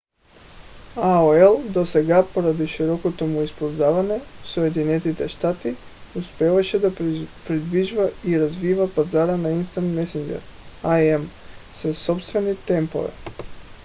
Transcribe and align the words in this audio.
aol 1.07 1.57
досега 1.73 2.23
поради 2.33 2.67
широкото 2.67 3.25
му 3.27 3.41
използване 3.41 4.19
в 4.43 4.47
съединените 4.47 5.27
щати 5.27 5.75
успяваше 6.17 6.79
да 6.79 6.95
придвижва 7.47 8.11
и 8.25 8.39
развива 8.39 8.93
пазара 8.95 9.37
на 9.37 9.49
instant 9.63 10.01
messenger 10.03 10.41
im 10.83 11.27
със 11.71 11.97
собствени 11.99 12.55
темпове 12.55 13.09